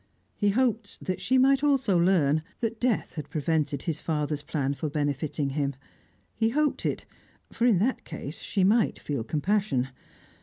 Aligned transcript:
He 0.35 0.49
hoped 0.49 0.99
that 1.05 1.21
she 1.21 1.37
might 1.37 1.63
also 1.63 1.95
learn 1.95 2.41
that 2.59 2.79
death 2.79 3.13
had 3.13 3.29
prevented 3.29 3.83
his 3.83 3.99
father's 3.99 4.41
plan 4.41 4.73
for 4.73 4.89
benefiting 4.89 5.51
him. 5.51 5.75
He 6.33 6.49
hoped 6.49 6.87
it; 6.87 7.05
for 7.51 7.67
in 7.67 7.77
that 7.77 8.03
case 8.03 8.39
she 8.39 8.63
might 8.63 8.97
feel 8.97 9.23
compassion. 9.23 9.89